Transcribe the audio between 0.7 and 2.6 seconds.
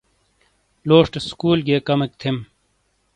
لوسشے سکول گیے کیمک تھیم۔